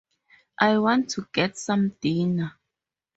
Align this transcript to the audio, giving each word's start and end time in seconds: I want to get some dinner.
I 0.59 0.79
want 0.79 1.11
to 1.11 1.27
get 1.31 1.59
some 1.59 1.89
dinner. 2.01 2.53